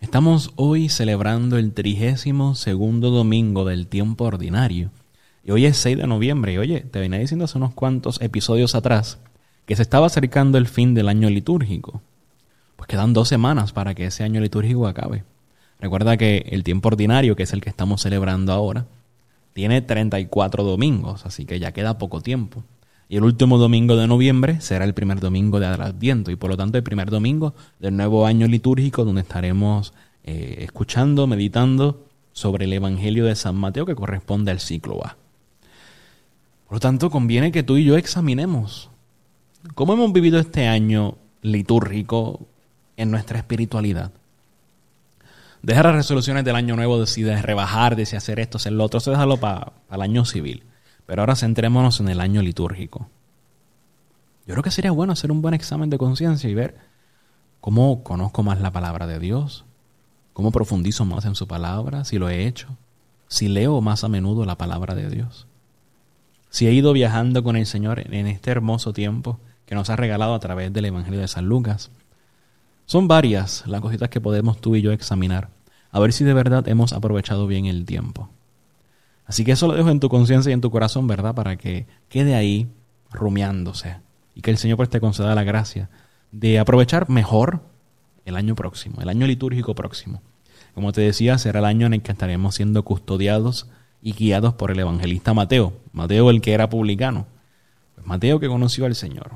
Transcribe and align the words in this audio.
Estamos 0.00 0.52
hoy 0.56 0.88
celebrando 0.88 1.58
el 1.58 1.74
trigésimo 1.74 2.54
segundo 2.54 3.10
domingo 3.10 3.66
del 3.66 3.86
tiempo 3.86 4.24
ordinario. 4.24 4.90
Y 5.44 5.50
hoy 5.50 5.66
es 5.66 5.76
6 5.76 5.98
de 5.98 6.06
noviembre. 6.06 6.54
Y 6.54 6.58
oye, 6.58 6.80
te 6.80 6.98
venía 6.98 7.18
diciendo 7.18 7.44
hace 7.44 7.58
unos 7.58 7.74
cuantos 7.74 8.18
episodios 8.22 8.74
atrás 8.74 9.18
que 9.66 9.76
se 9.76 9.82
estaba 9.82 10.06
acercando 10.06 10.56
el 10.56 10.66
fin 10.66 10.94
del 10.94 11.08
año 11.08 11.28
litúrgico. 11.28 12.00
Pues 12.76 12.88
quedan 12.88 13.12
dos 13.12 13.28
semanas 13.28 13.72
para 13.72 13.94
que 13.94 14.06
ese 14.06 14.24
año 14.24 14.40
litúrgico 14.40 14.86
acabe. 14.86 15.22
Recuerda 15.78 16.16
que 16.16 16.46
el 16.50 16.64
tiempo 16.64 16.88
ordinario, 16.88 17.36
que 17.36 17.42
es 17.42 17.52
el 17.52 17.60
que 17.60 17.68
estamos 17.68 18.00
celebrando 18.00 18.54
ahora, 18.54 18.86
tiene 19.52 19.82
34 19.82 20.64
domingos, 20.64 21.26
así 21.26 21.44
que 21.44 21.60
ya 21.60 21.72
queda 21.72 21.98
poco 21.98 22.22
tiempo. 22.22 22.64
Y 23.10 23.16
el 23.16 23.24
último 23.24 23.58
domingo 23.58 23.96
de 23.96 24.06
noviembre 24.06 24.60
será 24.60 24.84
el 24.84 24.94
primer 24.94 25.18
domingo 25.18 25.58
de 25.58 25.66
Adviento 25.66 26.30
y 26.30 26.36
por 26.36 26.48
lo 26.48 26.56
tanto 26.56 26.78
el 26.78 26.84
primer 26.84 27.10
domingo 27.10 27.56
del 27.80 27.96
nuevo 27.96 28.24
año 28.24 28.46
litúrgico 28.46 29.04
donde 29.04 29.22
estaremos 29.22 29.92
eh, 30.22 30.58
escuchando, 30.60 31.26
meditando 31.26 32.06
sobre 32.32 32.66
el 32.66 32.72
Evangelio 32.72 33.24
de 33.24 33.34
San 33.34 33.56
Mateo 33.56 33.84
que 33.84 33.96
corresponde 33.96 34.52
al 34.52 34.60
ciclo 34.60 35.04
A. 35.04 35.16
Por 36.68 36.76
lo 36.76 36.78
tanto, 36.78 37.10
conviene 37.10 37.50
que 37.50 37.64
tú 37.64 37.78
y 37.78 37.84
yo 37.84 37.96
examinemos 37.96 38.90
cómo 39.74 39.94
hemos 39.94 40.12
vivido 40.12 40.38
este 40.38 40.68
año 40.68 41.16
litúrgico 41.42 42.46
en 42.96 43.10
nuestra 43.10 43.38
espiritualidad. 43.38 44.12
Dejar 45.62 45.86
las 45.86 45.96
resoluciones 45.96 46.44
del 46.44 46.54
año 46.54 46.76
nuevo, 46.76 47.04
de 47.04 47.42
rebajar, 47.42 47.96
de 47.96 48.06
si 48.06 48.14
hacer 48.14 48.38
esto, 48.38 48.58
hacer 48.58 48.70
lo 48.70 48.84
otro, 48.84 48.98
eso 48.98 49.10
déjalo 49.10 49.38
para 49.38 49.72
el 49.90 50.00
año 50.00 50.24
civil. 50.24 50.62
Pero 51.10 51.22
ahora 51.22 51.34
centrémonos 51.34 51.98
en 51.98 52.08
el 52.08 52.20
año 52.20 52.40
litúrgico. 52.40 53.08
Yo 54.46 54.54
creo 54.54 54.62
que 54.62 54.70
sería 54.70 54.92
bueno 54.92 55.12
hacer 55.12 55.32
un 55.32 55.42
buen 55.42 55.54
examen 55.54 55.90
de 55.90 55.98
conciencia 55.98 56.48
y 56.48 56.54
ver 56.54 56.76
cómo 57.60 58.04
conozco 58.04 58.44
más 58.44 58.60
la 58.60 58.70
palabra 58.70 59.08
de 59.08 59.18
Dios, 59.18 59.64
cómo 60.34 60.52
profundizo 60.52 61.04
más 61.04 61.24
en 61.24 61.34
su 61.34 61.48
palabra, 61.48 62.04
si 62.04 62.20
lo 62.20 62.28
he 62.28 62.46
hecho, 62.46 62.76
si 63.26 63.48
leo 63.48 63.80
más 63.80 64.04
a 64.04 64.08
menudo 64.08 64.44
la 64.44 64.56
palabra 64.56 64.94
de 64.94 65.10
Dios, 65.10 65.48
si 66.48 66.68
he 66.68 66.72
ido 66.72 66.92
viajando 66.92 67.42
con 67.42 67.56
el 67.56 67.66
Señor 67.66 67.98
en 67.98 68.28
este 68.28 68.52
hermoso 68.52 68.92
tiempo 68.92 69.40
que 69.66 69.74
nos 69.74 69.90
ha 69.90 69.96
regalado 69.96 70.34
a 70.34 70.38
través 70.38 70.72
del 70.72 70.84
Evangelio 70.84 71.18
de 71.18 71.26
San 71.26 71.46
Lucas. 71.46 71.90
Son 72.86 73.08
varias 73.08 73.66
las 73.66 73.80
cositas 73.80 74.10
que 74.10 74.20
podemos 74.20 74.60
tú 74.60 74.76
y 74.76 74.80
yo 74.80 74.92
examinar, 74.92 75.48
a 75.90 75.98
ver 75.98 76.12
si 76.12 76.22
de 76.22 76.34
verdad 76.34 76.68
hemos 76.68 76.92
aprovechado 76.92 77.48
bien 77.48 77.66
el 77.66 77.84
tiempo. 77.84 78.30
Así 79.30 79.44
que 79.44 79.52
eso 79.52 79.68
lo 79.68 79.74
dejo 79.74 79.90
en 79.90 80.00
tu 80.00 80.08
conciencia 80.08 80.50
y 80.50 80.54
en 80.54 80.60
tu 80.60 80.72
corazón, 80.72 81.06
¿verdad? 81.06 81.36
Para 81.36 81.54
que 81.54 81.86
quede 82.08 82.34
ahí 82.34 82.68
rumiándose 83.12 83.94
y 84.34 84.40
que 84.40 84.50
el 84.50 84.56
Señor 84.56 84.76
pues 84.76 84.88
te 84.88 84.98
conceda 84.98 85.36
la 85.36 85.44
gracia 85.44 85.88
de 86.32 86.58
aprovechar 86.58 87.08
mejor 87.08 87.62
el 88.24 88.34
año 88.34 88.56
próximo, 88.56 89.00
el 89.00 89.08
año 89.08 89.28
litúrgico 89.28 89.76
próximo. 89.76 90.20
Como 90.74 90.90
te 90.90 91.02
decía, 91.02 91.38
será 91.38 91.60
el 91.60 91.66
año 91.66 91.86
en 91.86 91.94
el 91.94 92.02
que 92.02 92.10
estaremos 92.10 92.56
siendo 92.56 92.82
custodiados 92.82 93.68
y 94.02 94.14
guiados 94.14 94.54
por 94.54 94.72
el 94.72 94.80
evangelista 94.80 95.32
Mateo. 95.32 95.74
Mateo 95.92 96.28
el 96.30 96.40
que 96.40 96.52
era 96.52 96.68
publicano. 96.68 97.28
Pues 97.94 98.04
Mateo 98.08 98.40
que 98.40 98.48
conoció 98.48 98.84
al 98.84 98.96
Señor. 98.96 99.30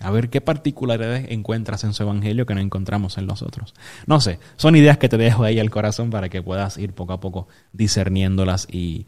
A 0.00 0.10
ver 0.12 0.30
qué 0.30 0.40
particularidades 0.40 1.30
encuentras 1.30 1.82
en 1.82 1.92
su 1.92 2.04
evangelio 2.04 2.46
que 2.46 2.54
no 2.54 2.60
encontramos 2.60 3.18
en 3.18 3.26
los 3.26 3.42
otros. 3.42 3.74
No 4.06 4.20
sé, 4.20 4.38
son 4.56 4.76
ideas 4.76 4.98
que 4.98 5.08
te 5.08 5.16
dejo 5.16 5.42
ahí 5.42 5.58
al 5.58 5.70
corazón 5.70 6.10
para 6.10 6.28
que 6.28 6.40
puedas 6.40 6.78
ir 6.78 6.92
poco 6.92 7.12
a 7.12 7.20
poco 7.20 7.48
discerniéndolas 7.72 8.68
y, 8.70 9.06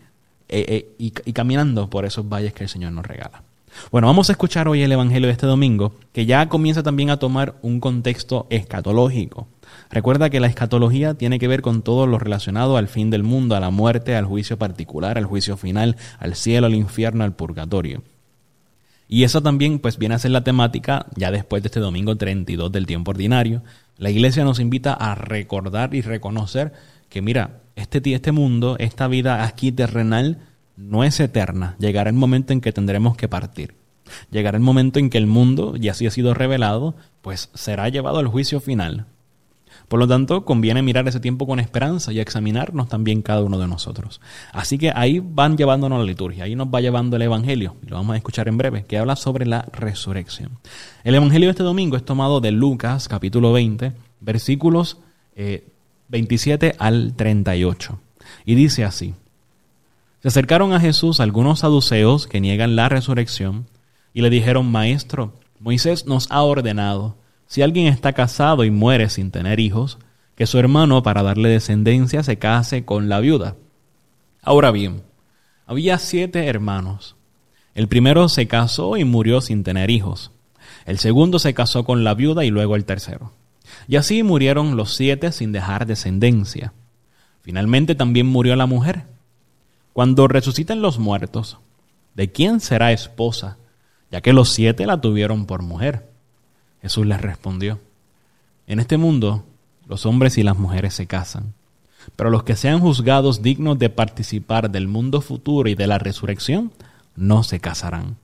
e, 0.49 0.59
e, 0.59 0.95
y, 0.99 1.33
caminando 1.33 1.89
por 1.89 2.07
esos 2.07 2.29
valles 2.29 2.53
que 2.53 2.65
el 2.65 2.69
Señor 2.69 2.91
nos 2.93 3.07
regala. 3.07 3.45
Bueno, 3.93 4.09
vamos 4.09 4.29
a 4.29 4.33
escuchar 4.33 4.67
hoy 4.67 4.83
el 4.83 4.91
evangelio 4.91 5.29
de 5.29 5.33
este 5.33 5.47
domingo, 5.47 5.95
que 6.13 6.27
ya 6.27 6.49
comienza 6.49 6.83
también 6.83 7.11
a 7.11 7.19
tomar 7.19 7.55
un 7.63 7.79
contexto 7.79 8.49
escatológico. 8.51 9.47
Recuerda 9.91 10.29
que 10.29 10.41
la 10.41 10.49
escatología 10.49 11.15
tiene 11.15 11.39
que 11.39 11.47
ver 11.47 11.63
con 11.63 11.83
todo 11.83 12.09
lo 12.09 12.19
relacionado 12.19 12.77
al 12.77 12.89
fin 12.89 13.11
del 13.11 13.23
mundo, 13.23 13.55
a 13.55 13.61
la 13.61 13.71
muerte, 13.71 14.17
al 14.17 14.25
juicio 14.25 14.59
particular, 14.59 15.19
al 15.19 15.25
juicio 15.25 15.57
final, 15.57 15.97
al 16.19 16.35
cielo, 16.35 16.67
al 16.67 16.75
infierno, 16.75 17.23
al 17.23 17.37
purgatorio. 17.37 18.03
Y 19.13 19.25
eso 19.25 19.43
también 19.43 19.81
pues 19.81 19.99
viene 19.99 20.15
a 20.15 20.21
ser 20.21 20.31
la 20.31 20.45
temática 20.45 21.07
ya 21.17 21.33
después 21.33 21.65
de 21.65 21.67
este 21.67 21.81
domingo 21.81 22.15
32 22.15 22.71
del 22.71 22.87
tiempo 22.87 23.11
ordinario. 23.11 23.65
La 23.99 24.09
iglesia 24.09 24.45
nos 24.45 24.61
invita 24.61 24.93
a 24.95 25.17
recordar 25.17 25.97
y 25.97 26.01
reconocer 26.01 26.73
que 27.09 27.21
mira, 27.21 27.63
este, 27.75 28.01
este 28.15 28.31
mundo, 28.31 28.77
esta 28.79 29.09
vida 29.09 29.43
aquí 29.43 29.73
terrenal 29.73 30.39
no 30.77 31.03
es 31.03 31.19
eterna. 31.19 31.75
Llegará 31.81 32.09
el 32.09 32.15
momento 32.15 32.53
en 32.53 32.61
que 32.61 32.73
tendremos 32.73 33.17
que 33.17 33.27
partir. 33.27 33.75
Llegará 34.31 34.57
el 34.57 34.63
momento 34.63 35.01
en 35.01 35.11
que 35.11 35.19
el 35.19 35.27
mundo, 35.27 35.75
y 35.77 35.89
así 35.89 36.07
ha 36.07 36.13
sido 36.13 36.33
revelado, 36.33 36.95
pues 37.21 37.51
será 37.53 37.89
llevado 37.89 38.21
al 38.21 38.29
juicio 38.29 38.61
final. 38.61 39.07
Por 39.91 39.99
lo 39.99 40.07
tanto, 40.07 40.45
conviene 40.45 40.83
mirar 40.83 41.09
ese 41.09 41.19
tiempo 41.19 41.49
con 41.49 41.59
esperanza 41.59 42.13
y 42.13 42.21
examinarnos 42.21 42.89
también 42.89 43.23
cada 43.23 43.43
uno 43.43 43.59
de 43.59 43.67
nosotros. 43.67 44.21
Así 44.53 44.79
que 44.79 44.93
ahí 44.95 45.19
van 45.19 45.57
llevándonos 45.57 45.99
la 45.99 46.05
liturgia, 46.05 46.45
ahí 46.45 46.55
nos 46.55 46.69
va 46.69 46.81
llevando 46.81 47.17
el 47.17 47.23
Evangelio, 47.23 47.75
y 47.85 47.91
lo 47.91 47.97
vamos 47.97 48.15
a 48.15 48.17
escuchar 48.17 48.47
en 48.47 48.57
breve, 48.57 48.85
que 48.85 48.99
habla 48.99 49.17
sobre 49.17 49.47
la 49.47 49.63
resurrección. 49.73 50.59
El 51.03 51.17
Evangelio 51.17 51.49
de 51.49 51.51
este 51.51 51.65
domingo 51.65 51.97
es 51.97 52.05
tomado 52.05 52.41
de 52.41 52.53
Lucas 52.53 53.09
capítulo 53.09 53.53
20, 53.53 53.93
versículos 54.21 54.99
27 56.07 56.67
eh, 56.69 56.77
al 56.79 57.15
38. 57.17 57.99
Y 58.45 58.55
dice 58.55 58.85
así, 58.85 59.17
se 60.23 60.29
acercaron 60.29 60.73
a 60.73 60.79
Jesús 60.79 61.19
algunos 61.19 61.59
saduceos 61.59 62.29
que 62.29 62.41
niegan 62.41 62.77
la 62.77 62.89
resurrección 62.89 63.67
y 64.15 64.23
le 64.23 64.31
dijeron, 64.31 64.71
Maestro, 64.71 65.33
Moisés 65.59 66.07
nos 66.07 66.31
ha 66.31 66.43
ordenado 66.43 67.17
si 67.51 67.63
alguien 67.63 67.89
está 67.89 68.13
casado 68.13 68.63
y 68.63 68.71
muere 68.71 69.11
sin 69.11 69.33
tener 69.33 69.59
hijos, 69.59 69.99
que 70.37 70.47
su 70.47 70.61
hermano, 70.61 71.03
para 71.03 71.25
darle 71.25 71.49
descendencia, 71.49 72.23
se 72.23 72.39
case 72.39 72.85
con 72.85 73.09
la 73.09 73.19
viuda. 73.19 73.57
Ahora 74.41 74.71
bien, 74.71 75.03
había 75.67 75.99
siete 75.99 76.47
hermanos. 76.47 77.17
El 77.75 77.89
primero 77.89 78.29
se 78.29 78.47
casó 78.47 78.97
y 78.97 79.03
murió 79.03 79.41
sin 79.41 79.65
tener 79.65 79.91
hijos. 79.91 80.31
El 80.87 81.01
segundo 81.01 81.41
se 81.41 81.53
casó 81.53 81.85
con 81.85 82.05
la 82.05 82.15
viuda 82.15 82.45
y 82.45 82.51
luego 82.51 82.77
el 82.77 82.85
tercero. 82.85 83.33
Y 83.89 83.97
así 83.97 84.23
murieron 84.23 84.77
los 84.77 84.95
siete 84.95 85.33
sin 85.33 85.51
dejar 85.51 85.87
descendencia. 85.87 86.73
Finalmente 87.43 87.97
también 87.97 88.29
murió 88.29 88.55
la 88.55 88.67
mujer. 88.67 89.07
Cuando 89.93 90.29
resuciten 90.29 90.83
los 90.83 91.01
muertos, 91.01 91.59
¿de 92.15 92.31
quién 92.31 92.61
será 92.61 92.93
esposa? 92.93 93.57
Ya 94.13 94.21
que 94.21 94.33
los 94.33 94.51
siete 94.51 94.87
la 94.87 95.01
tuvieron 95.01 95.47
por 95.47 95.63
mujer. 95.63 96.10
Jesús 96.83 97.07
les 97.07 97.21
respondió, 97.21 97.81
en 98.67 98.81
este 98.81 98.97
mundo 98.97 99.45
los 99.87 100.07
hombres 100.07 100.39
y 100.39 100.43
las 100.43 100.57
mujeres 100.57 100.95
se 100.95 101.07
casan, 101.07 101.55
pero 102.17 102.31
los 102.31 102.45
que 102.45 102.57
sean 102.57 102.81
juzgados 102.81 103.43
dignos 103.43 103.79
de 103.79 103.91
participar 103.91 104.71
del 104.71 104.89
mundo 104.89 105.21
futuro 105.21 105.69
y 105.69 105.75
de 105.75 105.87
la 105.87 105.99
resurrección, 105.99 106.73
no 107.17 107.43
se 107.43 107.61
casarán. 107.61 108.17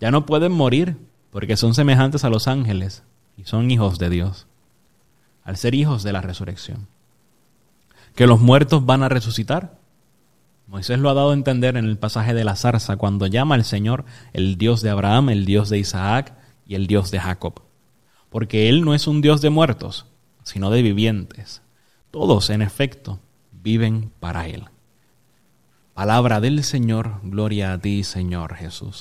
Ya 0.00 0.10
no 0.10 0.26
pueden 0.26 0.52
morir 0.52 0.96
porque 1.30 1.56
son 1.56 1.74
semejantes 1.74 2.24
a 2.24 2.30
los 2.30 2.48
ángeles 2.48 3.02
y 3.36 3.44
son 3.44 3.70
hijos 3.70 3.98
de 3.98 4.10
Dios, 4.10 4.46
al 5.44 5.56
ser 5.56 5.74
hijos 5.74 6.02
de 6.02 6.12
la 6.12 6.22
resurrección. 6.22 6.88
Que 8.14 8.26
los 8.26 8.40
muertos 8.40 8.86
van 8.86 9.02
a 9.02 9.08
resucitar. 9.08 9.78
Moisés 10.66 10.98
lo 10.98 11.10
ha 11.10 11.14
dado 11.14 11.30
a 11.30 11.34
entender 11.34 11.76
en 11.76 11.84
el 11.84 11.98
pasaje 11.98 12.34
de 12.34 12.44
la 12.44 12.56
zarza 12.56 12.96
cuando 12.96 13.26
llama 13.26 13.54
al 13.54 13.64
Señor 13.64 14.04
el 14.32 14.56
Dios 14.56 14.82
de 14.82 14.90
Abraham, 14.90 15.28
el 15.28 15.44
Dios 15.44 15.68
de 15.68 15.78
Isaac 15.78 16.34
y 16.70 16.76
el 16.76 16.86
Dios 16.86 17.10
de 17.10 17.18
Jacob. 17.18 17.62
Porque 18.30 18.68
Él 18.68 18.84
no 18.84 18.94
es 18.94 19.08
un 19.08 19.22
Dios 19.22 19.40
de 19.40 19.50
muertos, 19.50 20.06
sino 20.44 20.70
de 20.70 20.82
vivientes. 20.82 21.62
Todos, 22.12 22.48
en 22.48 22.62
efecto, 22.62 23.18
viven 23.50 24.12
para 24.20 24.46
Él. 24.46 24.66
Palabra 25.94 26.40
del 26.40 26.62
Señor, 26.62 27.16
gloria 27.24 27.72
a 27.72 27.78
ti, 27.78 28.04
Señor 28.04 28.54
Jesús. 28.54 29.00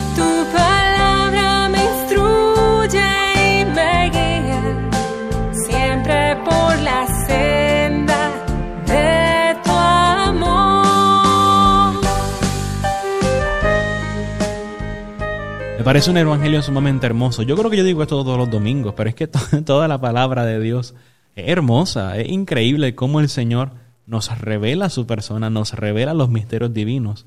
Parece 15.89 16.11
un 16.11 16.17
evangelio 16.17 16.61
sumamente 16.61 17.07
hermoso. 17.07 17.41
Yo 17.41 17.57
creo 17.57 17.71
que 17.71 17.77
yo 17.77 17.83
digo 17.83 18.03
esto 18.03 18.23
todos 18.23 18.37
los 18.37 18.51
domingos, 18.51 18.93
pero 18.95 19.09
es 19.09 19.15
que 19.15 19.25
toda 19.65 19.87
la 19.87 19.99
palabra 19.99 20.45
de 20.45 20.59
Dios 20.59 20.93
Es 21.35 21.49
hermosa, 21.49 22.15
es 22.19 22.29
increíble 22.29 22.93
cómo 22.93 23.19
el 23.19 23.27
Señor 23.27 23.71
nos 24.05 24.37
revela 24.37 24.91
su 24.91 25.07
persona, 25.07 25.49
nos 25.49 25.73
revela 25.73 26.13
los 26.13 26.29
misterios 26.29 26.75
divinos 26.75 27.25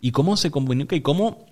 y 0.00 0.12
cómo 0.12 0.38
se 0.38 0.50
comunica 0.50 0.96
y 0.96 1.02
cómo 1.02 1.44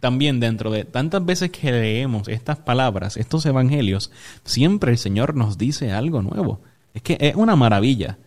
también 0.00 0.40
dentro 0.40 0.72
de 0.72 0.84
tantas 0.84 1.24
veces 1.24 1.52
que 1.52 1.70
leemos 1.70 2.26
estas 2.26 2.58
palabras, 2.58 3.16
estos 3.16 3.46
evangelios, 3.46 4.10
siempre 4.44 4.90
el 4.90 4.98
Señor 4.98 5.36
nos 5.36 5.56
dice 5.56 5.92
algo 5.92 6.20
nuevo. 6.20 6.62
Es 6.94 7.02
que 7.02 7.16
es 7.20 7.36
una 7.36 7.54
maravilla. 7.54 8.18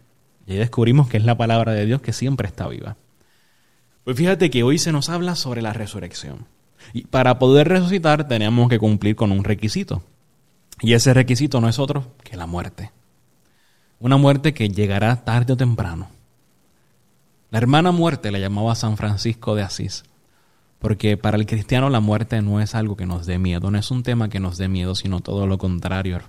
Y 0.47 0.53
ahí 0.53 0.59
descubrimos 0.59 1.09
que 1.09 1.17
es 1.17 1.25
la 1.25 1.35
palabra 1.35 1.73
de 1.73 1.85
Dios 1.85 1.99
que 1.99 2.13
siempre 2.13 2.47
está 2.47 2.69
viva. 2.69 2.95
Pues 4.05 4.15
fíjate 4.15 4.49
que 4.49 4.63
hoy 4.63 4.77
se 4.77 4.93
nos 4.93 5.09
habla 5.09 5.35
sobre 5.35 5.61
la 5.61 5.73
resurrección. 5.73 6.54
Y 6.93 7.05
para 7.05 7.39
poder 7.39 7.67
resucitar 7.67 8.27
tenemos 8.27 8.69
que 8.69 8.79
cumplir 8.79 9.15
con 9.15 9.31
un 9.31 9.43
requisito. 9.43 10.03
Y 10.81 10.93
ese 10.93 11.13
requisito 11.13 11.61
no 11.61 11.69
es 11.69 11.79
otro 11.79 12.13
que 12.23 12.37
la 12.37 12.45
muerte. 12.45 12.91
Una 13.99 14.17
muerte 14.17 14.53
que 14.53 14.69
llegará 14.69 15.23
tarde 15.23 15.53
o 15.53 15.57
temprano. 15.57 16.09
La 17.49 17.59
hermana 17.59 17.91
muerte 17.91 18.31
la 18.31 18.39
llamaba 18.39 18.75
San 18.75 18.97
Francisco 18.97 19.55
de 19.55 19.63
Asís, 19.63 20.03
porque 20.79 21.15
para 21.15 21.37
el 21.37 21.45
cristiano 21.45 21.89
la 21.89 22.01
muerte 22.01 22.41
no 22.41 22.59
es 22.59 22.75
algo 22.75 22.97
que 22.97 23.05
nos 23.05 23.25
dé 23.25 23.39
miedo, 23.39 23.71
no 23.71 23.77
es 23.77 23.91
un 23.91 24.03
tema 24.03 24.27
que 24.29 24.41
nos 24.41 24.57
dé 24.57 24.67
miedo, 24.67 24.95
sino 24.95 25.21
todo 25.21 25.47
lo 25.47 25.57
contrario. 25.57 26.19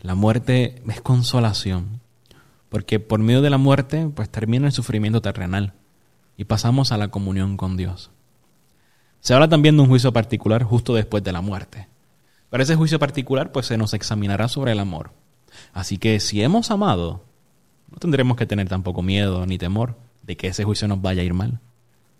La 0.00 0.14
muerte 0.14 0.82
es 0.88 1.00
consolación, 1.02 2.00
porque 2.70 3.00
por 3.00 3.20
medio 3.20 3.42
de 3.42 3.50
la 3.50 3.58
muerte 3.58 4.08
pues 4.14 4.30
termina 4.30 4.66
el 4.66 4.72
sufrimiento 4.72 5.20
terrenal 5.20 5.74
y 6.36 6.44
pasamos 6.44 6.92
a 6.92 6.96
la 6.96 7.08
comunión 7.08 7.56
con 7.56 7.76
Dios. 7.76 8.10
Se 9.26 9.34
habla 9.34 9.48
también 9.48 9.76
de 9.76 9.82
un 9.82 9.88
juicio 9.88 10.12
particular 10.12 10.62
justo 10.62 10.94
después 10.94 11.24
de 11.24 11.32
la 11.32 11.40
muerte. 11.40 11.88
Pero 12.48 12.62
ese 12.62 12.76
juicio 12.76 13.00
particular 13.00 13.50
pues 13.50 13.66
se 13.66 13.76
nos 13.76 13.92
examinará 13.92 14.46
sobre 14.46 14.70
el 14.70 14.78
amor. 14.78 15.10
Así 15.72 15.98
que 15.98 16.20
si 16.20 16.42
hemos 16.42 16.70
amado, 16.70 17.24
no 17.90 17.98
tendremos 17.98 18.36
que 18.36 18.46
tener 18.46 18.68
tampoco 18.68 19.02
miedo 19.02 19.44
ni 19.44 19.58
temor 19.58 19.96
de 20.22 20.36
que 20.36 20.46
ese 20.46 20.62
juicio 20.62 20.86
nos 20.86 21.02
vaya 21.02 21.22
a 21.22 21.24
ir 21.24 21.34
mal. 21.34 21.58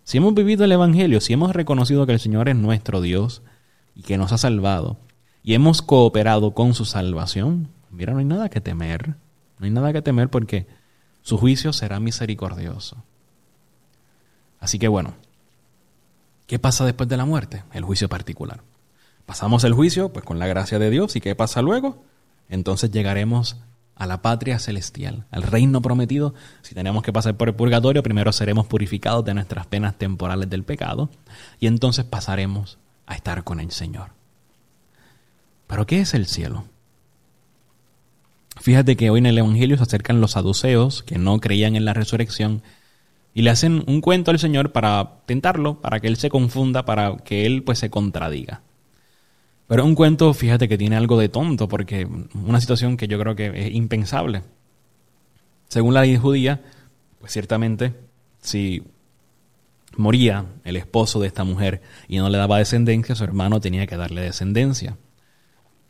Si 0.03 0.19
hemos 0.19 0.35
vivido 0.35 0.64
el 0.64 0.73
Evangelio, 0.73 1.20
si 1.20 1.32
hemos 1.32 1.55
reconocido 1.55 2.06
que 2.06 2.12
el 2.12 2.19
Señor 2.19 2.49
es 2.49 2.56
nuestro 2.56 3.00
Dios 3.00 3.41
y 3.94 4.02
que 4.02 4.19
nos 4.19 4.32
ha 4.32 4.38
salvado, 4.38 4.97
y 5.44 5.55
hemos 5.55 5.82
cooperado 5.82 6.55
con 6.55 6.75
su 6.75 6.85
salvación, 6.85 7.69
mira, 7.93 8.14
no 8.14 8.19
hay 8.19 8.25
nada 8.25 8.49
que 8.49 8.61
temer. 8.61 9.14
No 9.61 9.67
hay 9.67 9.70
nada 9.70 9.93
que 9.93 10.02
temer 10.02 10.29
porque 10.29 10.67
su 11.23 11.38
juicio 11.38 11.73
será 11.73 12.00
misericordioso. 12.00 12.97
Así 14.59 14.81
que 14.81 14.88
bueno, 14.88 15.14
¿qué 16.46 16.58
pasa 16.58 16.84
después 16.84 17.08
de 17.08 17.16
la 17.16 17.25
muerte? 17.25 17.64
El 17.72 17.84
juicio 17.84 18.08
particular. 18.08 18.62
Pasamos 19.26 19.64
el 19.64 19.75
juicio, 19.75 20.12
pues 20.12 20.25
con 20.25 20.38
la 20.38 20.46
gracia 20.46 20.78
de 20.78 20.90
Dios, 20.90 21.16
¿y 21.16 21.20
qué 21.20 21.34
pasa 21.34 21.62
luego? 21.62 22.04
Entonces 22.48 22.90
llegaremos 22.90 23.56
a 23.96 24.06
la 24.06 24.22
patria 24.22 24.58
celestial, 24.58 25.25
al 25.31 25.43
reino 25.43 25.81
prometido. 25.82 26.34
Si 26.62 26.75
tenemos 26.75 27.02
que 27.02 27.12
pasar 27.12 27.37
por 27.37 27.48
el 27.48 27.54
purgatorio, 27.54 28.02
primero 28.02 28.31
seremos 28.32 28.66
purificados 28.66 29.25
de 29.25 29.34
nuestras 29.34 29.66
penas 29.66 29.96
temporales 29.96 30.48
del 30.48 30.62
pecado 30.62 31.10
y 31.58 31.66
entonces 31.66 32.04
pasaremos 32.04 32.78
a 33.06 33.14
estar 33.14 33.42
con 33.42 33.58
el 33.58 33.72
Señor. 33.72 34.10
Pero 35.66 35.87
¿qué 35.87 36.00
es 36.00 36.14
el 36.14 36.26
cielo? 36.26 36.64
Fíjate 38.60 38.96
que 38.96 39.10
hoy 39.10 39.19
en 39.19 39.26
el 39.26 39.38
Evangelio 39.38 39.76
se 39.76 39.82
acercan 39.82 40.20
los 40.20 40.32
saduceos 40.32 41.02
que 41.02 41.19
no 41.19 41.40
creían 41.40 41.75
en 41.75 41.84
la 41.84 41.94
resurrección 41.94 42.62
y 43.37 43.43
le 43.43 43.50
hacen 43.50 43.85
un 43.87 44.00
cuento 44.00 44.31
al 44.31 44.38
Señor 44.38 44.73
para 44.73 45.19
tentarlo, 45.27 45.83
para 45.83 46.00
que 46.00 46.06
él 46.06 46.17
se 46.17 46.31
confunda, 46.31 46.87
para 46.87 47.19
que 47.19 47.44
él 47.44 47.65
pues 47.65 47.79
se 47.79 47.91
contradiga. 47.91 48.62
Pero 49.67 49.85
un 49.85 49.94
cuento, 49.94 50.33
fíjate 50.33 50.71
que 50.71 50.79
tiene 50.79 50.97
algo 50.97 51.19
de 51.19 51.29
tonto, 51.29 51.69
porque 51.69 52.09
una 52.33 52.62
situación 52.62 52.97
que 52.97 53.09
yo 53.09 53.19
creo 53.19 53.37
que 53.37 53.53
es 53.55 53.75
impensable. 53.75 54.43
Según 55.69 55.93
la 55.93 56.00
ley 56.00 56.17
judía, 56.17 56.62
pues 57.21 57.33
ciertamente, 57.33 57.93
si 58.41 58.85
moría 59.99 60.47
el 60.65 60.77
esposo 60.79 61.21
de 61.21 61.27
esta 61.27 61.44
mujer 61.44 61.83
y 62.09 62.17
no 62.17 62.31
le 62.31 62.38
daba 62.38 62.56
descendencia, 62.56 63.15
su 63.15 63.25
hermano 63.25 63.61
tenía 63.61 63.87
que 63.87 63.99
darle 63.99 64.23
descendencia. 64.23 64.97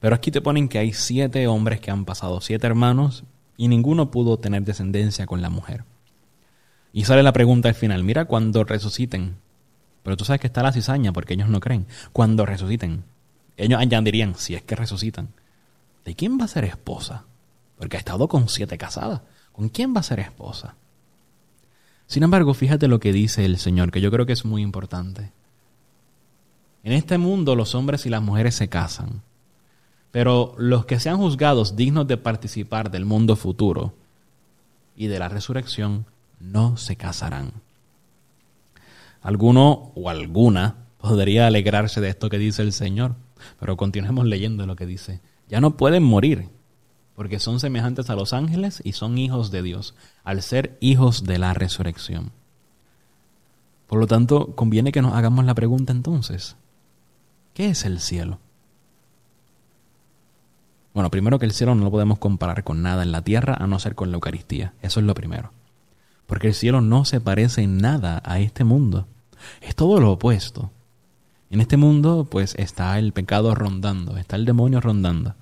Pero 0.00 0.16
aquí 0.16 0.32
te 0.32 0.40
ponen 0.40 0.68
que 0.68 0.80
hay 0.80 0.92
siete 0.92 1.46
hombres 1.46 1.78
que 1.78 1.92
han 1.92 2.06
pasado, 2.06 2.40
siete 2.40 2.66
hermanos, 2.66 3.22
y 3.56 3.68
ninguno 3.68 4.10
pudo 4.10 4.36
tener 4.36 4.64
descendencia 4.64 5.26
con 5.26 5.42
la 5.42 5.48
mujer. 5.48 5.84
Y 6.92 7.04
sale 7.04 7.22
la 7.22 7.32
pregunta 7.32 7.68
al 7.68 7.74
final, 7.74 8.04
mira 8.04 8.24
cuando 8.24 8.64
resuciten. 8.64 9.36
Pero 10.02 10.16
tú 10.16 10.24
sabes 10.24 10.40
que 10.40 10.46
está 10.46 10.62
la 10.62 10.72
cizaña 10.72 11.12
porque 11.12 11.34
ellos 11.34 11.48
no 11.48 11.60
creen. 11.60 11.86
Cuando 12.12 12.46
resuciten. 12.46 13.04
Ellos 13.56 13.80
añadirían, 13.80 14.34
si 14.34 14.54
es 14.54 14.62
que 14.62 14.76
resucitan, 14.76 15.30
¿de 16.04 16.14
quién 16.14 16.38
va 16.38 16.44
a 16.44 16.48
ser 16.48 16.64
esposa? 16.64 17.24
Porque 17.76 17.96
ha 17.96 18.00
estado 18.00 18.28
con 18.28 18.48
siete 18.48 18.78
casadas. 18.78 19.22
¿Con 19.52 19.68
quién 19.68 19.94
va 19.94 20.00
a 20.00 20.04
ser 20.04 20.20
esposa? 20.20 20.76
Sin 22.06 22.22
embargo, 22.22 22.54
fíjate 22.54 22.88
lo 22.88 23.00
que 23.00 23.12
dice 23.12 23.44
el 23.44 23.58
Señor, 23.58 23.90
que 23.90 24.00
yo 24.00 24.10
creo 24.10 24.26
que 24.26 24.32
es 24.32 24.44
muy 24.44 24.62
importante. 24.62 25.32
En 26.84 26.92
este 26.92 27.18
mundo 27.18 27.56
los 27.56 27.74
hombres 27.74 28.06
y 28.06 28.10
las 28.10 28.22
mujeres 28.22 28.54
se 28.54 28.68
casan. 28.68 29.22
Pero 30.12 30.54
los 30.56 30.86
que 30.86 31.00
sean 31.00 31.16
juzgados 31.16 31.74
dignos 31.74 32.06
de 32.06 32.16
participar 32.16 32.90
del 32.90 33.04
mundo 33.04 33.34
futuro 33.34 33.94
y 34.94 35.08
de 35.08 35.18
la 35.18 35.28
resurrección 35.28 36.06
no 36.40 36.76
se 36.76 36.96
casarán. 36.96 37.52
Alguno 39.22 39.92
o 39.94 40.08
alguna 40.08 40.86
podría 40.98 41.46
alegrarse 41.46 42.00
de 42.00 42.08
esto 42.08 42.28
que 42.28 42.38
dice 42.38 42.62
el 42.62 42.72
Señor, 42.72 43.16
pero 43.58 43.76
continuemos 43.76 44.26
leyendo 44.26 44.66
lo 44.66 44.76
que 44.76 44.86
dice. 44.86 45.20
Ya 45.48 45.60
no 45.60 45.76
pueden 45.76 46.02
morir, 46.02 46.48
porque 47.14 47.38
son 47.38 47.60
semejantes 47.60 48.10
a 48.10 48.14
los 48.14 48.32
ángeles 48.32 48.80
y 48.84 48.92
son 48.92 49.18
hijos 49.18 49.50
de 49.50 49.62
Dios, 49.62 49.94
al 50.24 50.42
ser 50.42 50.76
hijos 50.80 51.24
de 51.24 51.38
la 51.38 51.54
resurrección. 51.54 52.30
Por 53.86 54.00
lo 54.00 54.06
tanto, 54.06 54.54
conviene 54.54 54.92
que 54.92 55.02
nos 55.02 55.14
hagamos 55.14 55.44
la 55.44 55.54
pregunta 55.54 55.92
entonces, 55.92 56.56
¿qué 57.54 57.70
es 57.70 57.84
el 57.84 58.00
cielo? 58.00 58.38
Bueno, 60.92 61.10
primero 61.10 61.38
que 61.38 61.46
el 61.46 61.52
cielo 61.52 61.74
no 61.74 61.84
lo 61.84 61.90
podemos 61.90 62.18
comparar 62.18 62.64
con 62.64 62.82
nada 62.82 63.02
en 63.02 63.12
la 63.12 63.22
tierra 63.22 63.54
a 63.58 63.66
no 63.66 63.78
ser 63.78 63.94
con 63.94 64.10
la 64.10 64.14
Eucaristía. 64.14 64.72
Eso 64.80 65.00
es 65.00 65.06
lo 65.06 65.14
primero. 65.14 65.52
Porque 66.26 66.48
el 66.48 66.54
cielo 66.54 66.80
no 66.80 67.04
se 67.04 67.20
parece 67.20 67.62
en 67.62 67.78
nada 67.78 68.22
a 68.24 68.40
este 68.40 68.64
mundo. 68.64 69.06
Es 69.60 69.74
todo 69.74 70.00
lo 70.00 70.12
opuesto. 70.12 70.70
En 71.50 71.60
este 71.60 71.76
mundo, 71.76 72.26
pues 72.28 72.54
está 72.56 72.98
el 72.98 73.12
pecado 73.12 73.54
rondando, 73.54 74.16
está 74.16 74.36
el 74.36 74.44
demonio 74.44 74.80
rondando. 74.80 75.34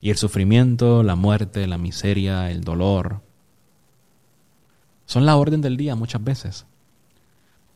Y 0.00 0.10
el 0.10 0.16
sufrimiento, 0.16 1.02
la 1.02 1.14
muerte, 1.14 1.66
la 1.66 1.76
miseria, 1.76 2.50
el 2.50 2.62
dolor, 2.62 3.20
son 5.04 5.26
la 5.26 5.36
orden 5.36 5.60
del 5.60 5.76
día 5.76 5.94
muchas 5.94 6.22
veces. 6.22 6.66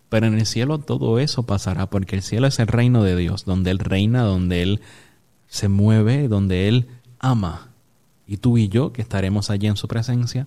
Pero 0.08 0.26
en 0.26 0.34
el 0.34 0.46
cielo 0.46 0.78
todo 0.78 1.18
eso 1.18 1.42
pasará, 1.42 1.90
porque 1.90 2.16
el 2.16 2.22
cielo 2.22 2.46
es 2.46 2.58
el 2.60 2.68
reino 2.68 3.02
de 3.02 3.16
Dios, 3.16 3.44
donde 3.44 3.72
Él 3.72 3.80
reina, 3.80 4.22
donde 4.22 4.62
Él 4.62 4.80
se 5.48 5.68
mueve, 5.68 6.28
donde 6.28 6.68
Él 6.68 6.86
ama. 7.18 7.68
Y 8.26 8.36
tú 8.36 8.56
y 8.56 8.68
yo, 8.68 8.92
que 8.92 9.02
estaremos 9.02 9.50
allí 9.50 9.66
en 9.66 9.76
su 9.76 9.88
presencia, 9.88 10.46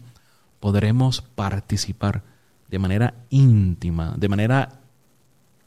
podremos 0.60 1.22
participar 1.22 2.24
de 2.70 2.80
manera 2.80 3.14
íntima, 3.30 4.16
de 4.18 4.30
manera 4.30 4.80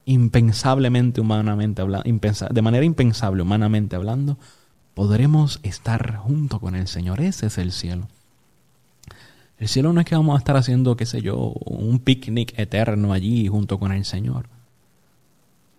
impensablemente 0.05 1.21
humanamente 1.21 1.83
hablando, 1.83 2.05
de 2.51 2.63
manera 2.63 2.85
impensable 2.85 3.43
humanamente 3.43 3.97
hablando, 3.97 4.39
podremos 4.95 5.61
estar 5.63 6.17
junto 6.17 6.61
con 6.61 6.75
el 6.75 6.89
Señor. 6.89 7.21
Ese 7.21 7.47
es 7.47 7.59
el 7.59 7.73
cielo. 7.73 8.09
El 9.59 9.69
cielo 9.69 9.93
no 9.93 10.01
es 10.01 10.07
que 10.07 10.17
vamos 10.17 10.35
a 10.35 10.39
estar 10.39 10.57
haciendo, 10.57 10.97
qué 10.97 11.07
sé 11.07 11.21
yo, 11.21 11.37
un 11.37 11.99
picnic 11.99 12.59
eterno 12.59 13.13
allí 13.13 13.47
junto 13.47 13.79
con 13.79 13.93
el 13.93 14.05
Señor. 14.05 14.49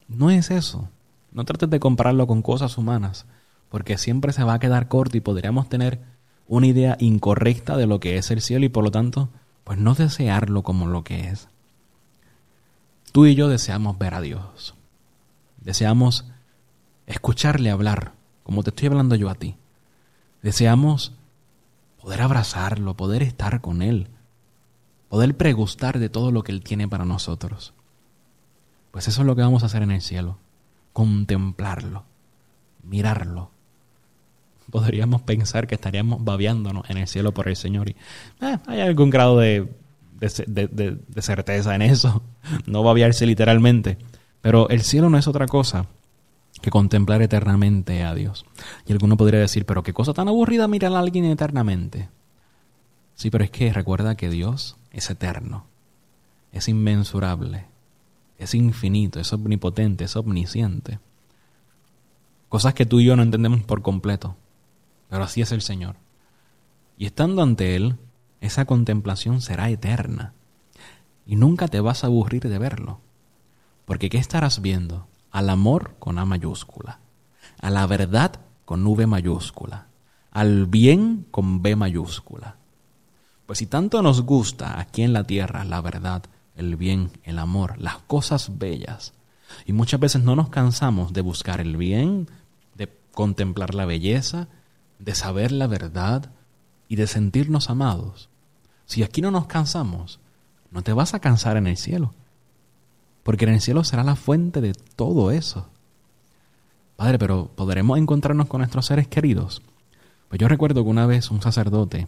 No 0.07 0.29
es 0.29 0.51
eso. 0.51 0.89
No 1.31 1.45
trates 1.45 1.69
de 1.69 1.79
compararlo 1.79 2.27
con 2.27 2.41
cosas 2.41 2.77
humanas 2.77 3.25
porque 3.69 3.97
siempre 3.97 4.33
se 4.33 4.43
va 4.43 4.55
a 4.55 4.59
quedar 4.59 4.89
corto 4.89 5.17
y 5.17 5.21
podríamos 5.21 5.69
tener 5.69 5.99
una 6.51 6.67
idea 6.67 6.97
incorrecta 6.99 7.77
de 7.77 7.87
lo 7.87 8.01
que 8.01 8.17
es 8.17 8.29
el 8.29 8.41
cielo 8.41 8.65
y 8.65 8.69
por 8.69 8.83
lo 8.83 8.91
tanto, 8.91 9.29
pues 9.63 9.79
no 9.79 9.93
desearlo 9.93 10.63
como 10.63 10.85
lo 10.85 11.05
que 11.05 11.29
es. 11.29 11.47
Tú 13.13 13.25
y 13.25 13.35
yo 13.35 13.47
deseamos 13.47 13.97
ver 13.97 14.15
a 14.15 14.19
Dios. 14.19 14.75
Deseamos 15.61 16.25
escucharle 17.07 17.71
hablar, 17.71 18.11
como 18.43 18.63
te 18.63 18.71
estoy 18.71 18.89
hablando 18.89 19.15
yo 19.15 19.29
a 19.29 19.35
ti. 19.35 19.55
Deseamos 20.41 21.13
poder 22.01 22.21
abrazarlo, 22.21 22.97
poder 22.97 23.23
estar 23.23 23.61
con 23.61 23.81
Él, 23.81 24.09
poder 25.07 25.37
pregustar 25.37 25.99
de 25.99 26.09
todo 26.09 26.33
lo 26.33 26.43
que 26.43 26.51
Él 26.51 26.63
tiene 26.63 26.85
para 26.85 27.05
nosotros. 27.05 27.73
Pues 28.91 29.07
eso 29.07 29.21
es 29.21 29.25
lo 29.25 29.37
que 29.37 29.41
vamos 29.41 29.63
a 29.63 29.67
hacer 29.67 29.83
en 29.83 29.91
el 29.91 30.01
cielo, 30.01 30.37
contemplarlo, 30.91 32.03
mirarlo, 32.83 33.51
podríamos 34.71 35.21
pensar 35.21 35.67
que 35.67 35.75
estaríamos 35.75 36.23
babeándonos 36.23 36.89
en 36.89 36.97
el 36.97 37.07
cielo 37.07 37.33
por 37.33 37.47
el 37.47 37.55
Señor. 37.55 37.89
Y 37.89 37.95
eh, 38.41 38.57
hay 38.65 38.79
algún 38.79 39.09
grado 39.09 39.37
de, 39.37 39.69
de, 40.19 41.21
certeza 41.21 41.75
en 41.75 41.81
eso, 41.81 42.23
no 42.65 42.83
babearse 42.83 43.25
literalmente. 43.25 43.97
Pero 44.41 44.69
el 44.69 44.81
cielo 44.81 45.09
no 45.09 45.17
es 45.17 45.27
otra 45.27 45.45
cosa 45.45 45.85
que 46.61 46.71
contemplar 46.71 47.21
eternamente 47.21 48.03
a 48.03 48.13
Dios. 48.15 48.45
Y 48.85 48.91
alguno 48.91 49.17
podría 49.17 49.39
decir, 49.39 49.65
pero 49.65 49.83
qué 49.83 49.93
cosa 49.93 50.13
tan 50.13 50.27
aburrida 50.27 50.67
mirar 50.67 50.93
a 50.93 50.99
alguien 50.99 51.25
eternamente. 51.25 52.09
Sí, 53.15 53.29
pero 53.29 53.43
es 53.43 53.51
que 53.51 53.71
recuerda 53.71 54.15
que 54.15 54.29
Dios 54.29 54.77
es 54.91 55.09
eterno, 55.09 55.65
es 56.51 56.67
inmensurable, 56.67 57.65
es 58.39 58.55
infinito, 58.55 59.19
es 59.19 59.31
omnipotente, 59.31 60.05
es 60.05 60.15
omnisciente. 60.15 60.99
Cosas 62.49 62.73
que 62.73 62.85
tú 62.85 62.99
y 62.99 63.05
yo 63.05 63.15
no 63.15 63.23
entendemos 63.23 63.61
por 63.63 63.81
completo, 63.81 64.35
pero 65.11 65.25
así 65.25 65.41
es 65.41 65.51
el 65.51 65.61
Señor. 65.61 65.97
Y 66.97 67.05
estando 67.05 67.43
ante 67.43 67.75
Él, 67.75 67.97
esa 68.39 68.63
contemplación 68.63 69.41
será 69.41 69.69
eterna. 69.69 70.33
Y 71.25 71.35
nunca 71.35 71.67
te 71.67 71.81
vas 71.81 72.05
a 72.05 72.07
aburrir 72.07 72.43
de 72.47 72.57
verlo. 72.57 73.01
Porque 73.83 74.09
¿qué 74.09 74.17
estarás 74.17 74.61
viendo? 74.61 75.09
Al 75.29 75.49
amor 75.49 75.95
con 75.99 76.17
A 76.17 76.23
mayúscula, 76.23 77.01
a 77.59 77.69
la 77.69 77.85
verdad 77.87 78.39
con 78.63 78.87
V 78.87 79.05
mayúscula, 79.05 79.87
al 80.31 80.65
bien 80.67 81.27
con 81.29 81.61
B 81.61 81.75
mayúscula. 81.75 82.55
Pues 83.45 83.59
si 83.59 83.65
tanto 83.65 84.01
nos 84.01 84.21
gusta 84.21 84.79
aquí 84.79 85.01
en 85.01 85.11
la 85.11 85.25
tierra 85.25 85.65
la 85.65 85.81
verdad, 85.81 86.23
el 86.55 86.77
bien, 86.77 87.11
el 87.23 87.37
amor, 87.37 87.77
las 87.81 87.97
cosas 87.97 88.57
bellas, 88.57 89.13
y 89.65 89.73
muchas 89.73 89.99
veces 89.99 90.23
no 90.23 90.37
nos 90.37 90.47
cansamos 90.47 91.11
de 91.11 91.19
buscar 91.19 91.59
el 91.59 91.75
bien, 91.75 92.29
de 92.75 92.97
contemplar 93.11 93.75
la 93.75 93.85
belleza, 93.85 94.47
de 95.01 95.15
saber 95.15 95.51
la 95.51 95.67
verdad 95.67 96.31
y 96.87 96.95
de 96.95 97.07
sentirnos 97.07 97.69
amados. 97.69 98.29
Si 98.85 99.03
aquí 99.03 99.21
no 99.21 99.31
nos 99.31 99.47
cansamos, 99.47 100.19
no 100.69 100.83
te 100.83 100.93
vas 100.93 101.13
a 101.13 101.19
cansar 101.19 101.57
en 101.57 101.67
el 101.67 101.77
cielo, 101.77 102.13
porque 103.23 103.45
en 103.45 103.53
el 103.53 103.61
cielo 103.61 103.83
será 103.83 104.03
la 104.03 104.15
fuente 104.15 104.61
de 104.61 104.73
todo 104.95 105.31
eso. 105.31 105.69
Padre, 106.95 107.17
pero 107.17 107.49
¿podremos 107.55 107.97
encontrarnos 107.97 108.47
con 108.47 108.59
nuestros 108.59 108.85
seres 108.85 109.07
queridos? 109.07 109.63
Pues 110.29 110.39
yo 110.39 110.47
recuerdo 110.47 110.83
que 110.83 110.89
una 110.89 111.07
vez 111.07 111.31
un 111.31 111.41
sacerdote, 111.41 112.07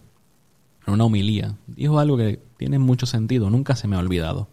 en 0.86 0.94
una 0.94 1.06
homilía, 1.06 1.56
dijo 1.68 2.00
algo 2.00 2.18
que 2.18 2.42
tiene 2.58 2.78
mucho 2.78 3.06
sentido, 3.06 3.50
nunca 3.50 3.76
se 3.76 3.88
me 3.88 3.96
ha 3.96 4.00
olvidado. 4.00 4.50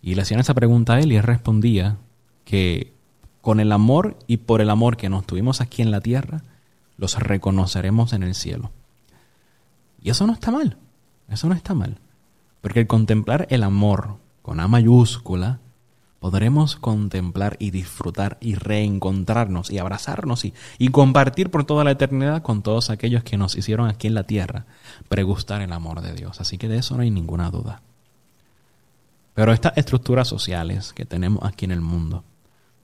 Y 0.00 0.14
le 0.14 0.22
hacían 0.22 0.40
esa 0.40 0.54
pregunta 0.54 0.94
a 0.94 1.00
él 1.00 1.12
y 1.12 1.16
él 1.16 1.22
respondía 1.22 1.98
que 2.44 2.92
con 3.40 3.60
el 3.60 3.72
amor 3.72 4.16
y 4.26 4.38
por 4.38 4.60
el 4.60 4.70
amor 4.70 4.96
que 4.96 5.08
nos 5.08 5.26
tuvimos 5.26 5.60
aquí 5.60 5.82
en 5.82 5.90
la 5.90 6.00
tierra, 6.00 6.42
los 6.96 7.18
reconoceremos 7.18 8.12
en 8.12 8.22
el 8.22 8.34
cielo. 8.34 8.70
Y 10.00 10.10
eso 10.10 10.26
no 10.26 10.32
está 10.32 10.50
mal, 10.50 10.78
eso 11.28 11.48
no 11.48 11.54
está 11.54 11.74
mal. 11.74 11.98
Porque 12.60 12.80
el 12.80 12.86
contemplar 12.86 13.46
el 13.50 13.62
amor 13.62 14.18
con 14.42 14.60
A 14.60 14.68
mayúscula, 14.68 15.60
podremos 16.18 16.76
contemplar 16.76 17.56
y 17.58 17.70
disfrutar 17.70 18.38
y 18.40 18.54
reencontrarnos 18.54 19.70
y 19.70 19.78
abrazarnos 19.78 20.44
y, 20.44 20.54
y, 20.78 20.88
compartir 20.90 21.50
por 21.50 21.64
toda 21.64 21.82
la 21.82 21.90
eternidad 21.90 22.42
con 22.42 22.62
todos 22.62 22.90
aquellos 22.90 23.24
que 23.24 23.36
nos 23.36 23.56
hicieron 23.56 23.88
aquí 23.88 24.06
en 24.06 24.14
la 24.14 24.22
tierra 24.22 24.66
pregustar 25.08 25.62
el 25.62 25.72
amor 25.72 26.00
de 26.00 26.14
Dios. 26.14 26.40
Así 26.40 26.58
que 26.58 26.68
de 26.68 26.78
eso 26.78 26.96
no 26.96 27.02
hay 27.02 27.10
ninguna 27.10 27.50
duda. 27.50 27.82
Pero 29.34 29.52
estas 29.52 29.76
estructuras 29.76 30.28
sociales 30.28 30.92
que 30.92 31.06
tenemos 31.06 31.42
aquí 31.44 31.64
en 31.64 31.72
el 31.72 31.80
mundo, 31.80 32.22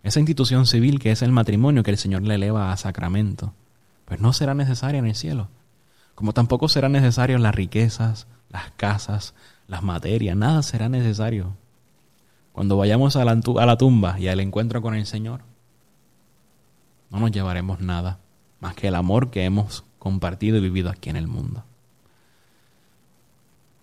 esa 0.03 0.19
institución 0.19 0.67
civil 0.67 0.99
que 0.99 1.13
es 1.13 1.23
el 1.23 1.31
matrimonio 1.31 1.83
que 1.83 1.91
el 1.91 1.99
Señor 1.99 2.23
le 2.23 2.37
eleva 2.37 2.73
a 2.73 2.77
sacramento, 2.77 3.55
pues 4.09 4.21
no 4.21 4.33
será 4.33 4.55
necesaria 4.55 4.99
en 4.99 5.07
el 5.07 5.15
cielo. 5.15 5.49
Como 6.15 6.33
tampoco 6.33 6.67
serán 6.69 6.93
necesarias 6.93 7.43
las 7.43 7.55
riquezas, 7.55 8.27
las 8.49 8.71
casas, 8.71 9.35
las 9.67 9.83
materias, 9.83 10.35
nada 10.35 10.63
será 10.63 10.89
necesario. 10.89 11.55
Cuando 12.53 12.79
vayamos 12.79 13.17
a 13.17 13.25
la, 13.27 13.77
tumba 13.77 14.19
y 14.19 14.29
al 14.29 14.41
encuentro 14.41 14.81
con 14.81 14.95
el 14.95 15.05
Señor, 15.05 15.43
no 17.11 17.21
nos 17.21 17.31
llevaremos 17.31 17.81
nada 17.81 18.19
más 18.61 18.75
que 18.75 18.89
el 18.89 18.95
amor 18.95 19.31
que 19.31 19.45
hemos 19.45 19.85
compartido 19.99 20.57
y 20.57 20.63
vivido 20.63 20.89
aquí 20.89 21.11
en 21.11 21.17
el 21.17 21.29
mundo. 21.29 21.65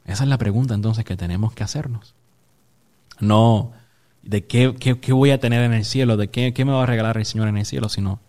Esa 0.06 0.24
es 0.24 0.30
la 0.30 0.40
pregunta 0.40 0.74
entonces 0.74 1.06
que 1.06 1.16
tenemos 1.16 1.54
que 1.54 1.64
hacernos. 1.64 2.16
No 3.20 3.74
de 4.24 4.48
qué, 4.48 4.76
qué, 4.76 5.14
voy 5.14 5.30
a 5.30 5.40
tener 5.40 5.62
en 5.62 5.74
el 5.74 5.86
cielo, 5.86 6.18
de 6.18 6.32
qué, 6.32 6.52
qué 6.52 6.66
me 6.66 6.72
va 6.72 6.82
a 6.82 6.88
regalar 6.88 7.16
el 7.18 7.26
Señor 7.26 7.48
en 7.48 7.58
el 7.58 7.66
cielo, 7.66 7.90
sino 7.90 8.25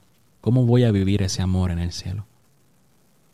cómo 0.46 0.64
voy 0.64 0.84
a 0.84 0.92
vivir 0.92 1.22
ese 1.22 1.42
amor 1.42 1.72
en 1.72 1.80
el 1.80 1.90
cielo. 1.90 2.24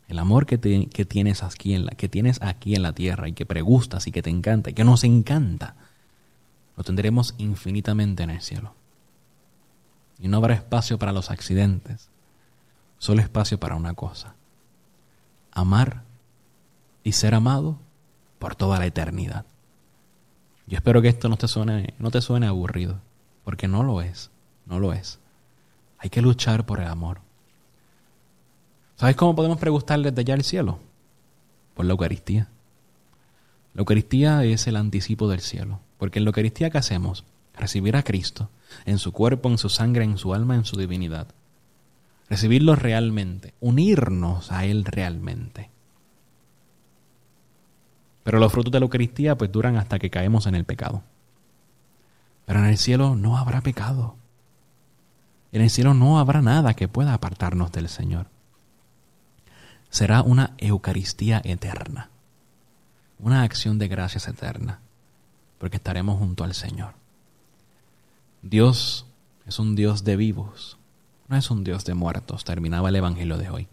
El 0.09 0.19
amor 0.19 0.47
que, 0.47 0.57
tienes 0.57 1.43
aquí 1.43 1.75
en 1.75 1.85
la, 1.85 1.91
que 1.93 2.09
tienes 2.09 2.41
aquí 2.41 2.75
en 2.75 2.81
la 2.81 2.95
tierra 2.95 3.29
y 3.29 3.35
que 3.35 3.45
pregustas 3.45 4.07
y 4.07 4.13
que 4.13 4.23
te 4.23 4.31
encanta 4.31 4.71
y 4.71 4.73
que 4.73 4.83
nos 4.83 5.05
encanta, 5.05 5.77
lo 6.75 6.85
tendremos 6.85 7.35
infinitamente 7.37 8.23
en 8.23 8.31
el 8.31 8.41
cielo. 8.41 8.75
Y 10.21 10.29
no 10.29 10.39
habrá 10.39 10.55
espacio 10.55 10.99
para 10.99 11.13
los 11.13 11.31
accidentes, 11.31 12.09
solo 12.97 13.21
espacio 13.21 13.61
para 13.61 13.77
una 13.77 13.93
cosa, 13.93 14.35
amar 15.51 16.05
y 17.05 17.13
ser 17.13 17.35
amado 17.35 17.79
por 18.39 18.55
toda 18.55 18.79
la 18.79 18.87
eternidad. 18.87 19.45
Yo 20.67 20.79
espero 20.79 21.03
que 21.03 21.09
esto 21.09 21.29
no 21.29 21.37
te 21.37 21.47
suene, 21.47 21.93
no 21.99 22.11
te 22.11 22.23
suene 22.23 22.47
aburrido, 22.47 23.03
porque 23.45 23.69
no 23.69 23.83
lo 23.83 24.01
es, 24.01 24.31
no 24.65 24.81
lo 24.81 24.95
es. 24.95 25.19
Hay 26.03 26.11
que 26.11 26.21
luchar 26.21 26.67
por 26.67 26.81
el 26.81 26.89
amor. 26.89 27.21
¿Sabes 28.97 29.15
cómo 29.15 29.37
podemos 29.37 29.59
pregustar 29.59 30.01
desde 30.01 30.21
allá 30.21 30.35
el 30.35 30.43
cielo? 30.43 30.81
Por 31.75 31.87
la 31.87 31.93
Eucaristía. 31.93 32.49
La 33.73 33.83
Eucaristía 33.83 34.43
es 34.43 34.67
el 34.67 34.75
anticipo 34.75 35.29
del 35.29 35.41
cielo, 35.41 35.79
porque 35.99 36.19
en 36.19 36.25
la 36.25 36.31
Eucaristía 36.31 36.71
que 36.71 36.79
hacemos, 36.79 37.25
recibir 37.57 37.95
a 37.95 38.03
Cristo 38.03 38.51
en 38.85 38.99
su 38.99 39.13
cuerpo, 39.13 39.49
en 39.49 39.59
su 39.59 39.69
sangre, 39.69 40.03
en 40.03 40.19
su 40.19 40.35
alma, 40.35 40.57
en 40.57 40.65
su 40.65 40.77
divinidad. 40.77 41.29
Recibirlo 42.29 42.75
realmente, 42.75 43.55
unirnos 43.61 44.51
a 44.51 44.65
Él 44.65 44.85
realmente. 44.85 45.71
Pero 48.25 48.41
los 48.41 48.51
frutos 48.51 48.73
de 48.73 48.81
la 48.81 48.87
Eucaristía 48.87 49.39
pues 49.39 49.53
duran 49.53 49.77
hasta 49.77 50.01
que 50.01 50.11
caemos 50.11 50.47
en 50.47 50.57
el 50.57 50.65
pecado. 50.65 51.05
Pero 52.45 52.59
en 52.59 52.65
el 52.65 52.77
cielo 52.77 53.15
no 53.15 53.39
habrá 53.39 53.61
pecado. 53.61 54.17
En 55.53 55.61
el 55.61 55.71
cielo 55.71 55.95
no 55.95 56.19
habrá 56.19 56.43
nada 56.43 56.75
que 56.75 56.89
pueda 56.89 57.15
apartarnos 57.15 57.71
del 57.73 57.89
Señor 57.89 58.27
será 59.93 60.23
una 60.23 60.55
Eucaristía 60.57 61.43
eterna, 61.45 62.09
una 63.19 63.43
acción 63.43 63.79
de 63.79 63.89
gracias 63.89 64.27
eterna, 64.27 64.81
porque 65.59 65.77
estaremos 65.77 66.19
junto 66.19 66.45
al 66.45 66.55
Señor. 66.55 66.95
Dios 68.41 69.05
es 69.47 69.59
un 69.59 69.77
Dios 69.77 70.03
de 70.03 70.17
vivos, 70.17 70.79
no 71.29 71.37
es 71.37 71.51
un 71.51 71.63
Dios 71.63 71.85
de 71.85 71.93
muertos, 71.93 72.45
terminaba 72.45 72.89
el 72.89 72.97
Evangelio 72.97 73.37
de 73.37 73.51
hoy. 73.51 73.69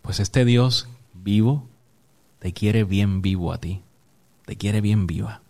Pues 0.00 0.18
este 0.18 0.46
Dios 0.46 0.88
vivo 1.12 1.68
te 2.38 2.54
quiere 2.54 2.84
bien 2.84 3.20
vivo 3.20 3.52
a 3.52 3.58
ti, 3.58 3.82
te 4.46 4.56
quiere 4.56 4.80
bien 4.80 5.06
viva. 5.06 5.42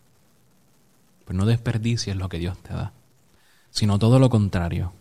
Pues 1.24 1.38
no 1.38 1.46
desperdicies 1.46 2.16
lo 2.16 2.28
que 2.28 2.40
Dios 2.40 2.58
te 2.58 2.74
da, 2.74 2.92
sino 3.70 4.00
todo 4.00 4.18
lo 4.18 4.28
contrario. 4.28 4.92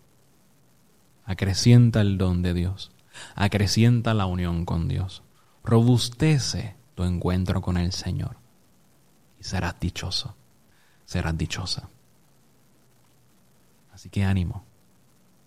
Acrecienta 1.32 2.02
el 2.02 2.18
don 2.18 2.42
de 2.42 2.54
Dios 2.54 2.92
acrecienta 3.36 4.14
la 4.14 4.26
unión 4.26 4.66
con 4.66 4.88
Dios, 4.88 5.24
robustece 5.64 6.76
tu 6.96 7.04
encuentro 7.04 7.62
con 7.62 7.78
el 7.78 7.92
Señor 7.92 8.38
y 9.40 9.44
serás 9.44 9.80
dichoso, 9.80 10.36
serás 11.06 11.38
dichosa. 11.38 11.90
Así 13.94 14.10
que 14.10 14.24
ánimo, 14.24 14.64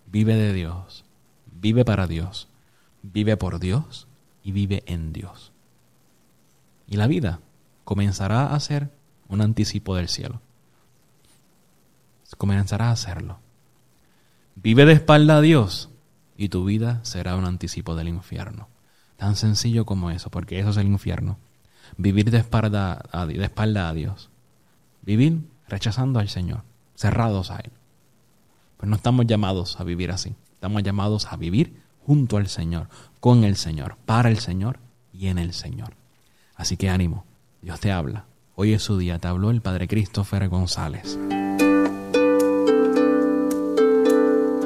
vive 0.07 0.35
de 0.35 0.53
Dios, 0.53 1.05
vive 1.47 1.85
para 1.85 2.07
Dios, 2.07 2.49
vive 3.03 3.37
por 3.37 3.59
Dios 3.59 4.07
y 4.43 4.53
vive 4.53 4.83
en 4.87 5.13
Dios. 5.13 5.53
Y 6.87 6.97
la 6.97 7.07
vida 7.07 7.41
comenzará 7.85 8.55
a 8.55 8.61
ser 8.61 8.91
un 9.29 9.41
anticipo 9.41 9.97
del 9.97 10.09
cielo. 10.09 10.41
Comenzará 12.37 12.89
a 12.89 12.93
hacerlo. 12.93 13.44
Vive 14.57 14.87
de 14.87 14.93
espalda 14.93 15.39
a 15.39 15.41
Dios 15.41 15.91
y 16.37 16.49
tu 16.49 16.65
vida 16.65 17.01
será 17.05 17.37
un 17.37 17.45
anticipo 17.45 17.97
del 17.97 18.09
infierno. 18.09 18.69
Tan 19.17 19.37
sencillo 19.37 19.85
como 19.85 20.11
eso, 20.11 20.31
porque 20.31 20.59
eso 20.59 20.71
es 20.71 20.77
el 20.77 20.87
infierno. 20.87 21.39
Vivir 21.97 22.31
de 22.31 22.39
espalda 22.39 23.03
a, 23.13 23.27
Dios. 23.95 24.31
Vivir 25.03 25.41
rechazando 25.69 26.19
al 26.19 26.29
Señor, 26.29 26.63
cerrados 26.95 27.51
a 27.51 27.57
Él. 27.59 27.73
Pues 28.77 28.89
no 28.89 28.97
estamos 28.97 29.27
llamados 29.27 29.79
a 29.81 29.85
vivir 29.85 30.11
así. 30.11 30.35
Estamos 30.55 30.83
llamados 30.83 31.27
a 31.27 31.37
vivir 31.37 31.81
junto 32.07 32.37
al 32.37 32.49
Señor, 32.49 32.89
con 33.21 33.45
el 33.45 33.57
Señor, 33.57 33.97
para 34.05 34.29
el 34.29 34.39
Señor 34.39 34.79
y 35.13 35.29
en 35.29 35.39
el 35.39 35.53
Señor. 35.53 35.95
Así 36.55 36.77
que 36.77 36.91
ánimo, 36.91 37.25
Dios 37.63 37.81
te 37.81 37.93
habla. 37.93 38.27
Hoy 38.57 38.73
es 38.73 38.83
su 38.83 38.99
día, 38.99 39.19
te 39.19 39.29
habló 39.29 39.51
el 39.51 39.63
Padre 39.63 39.89
Christopher 39.89 40.49
González. 40.49 41.19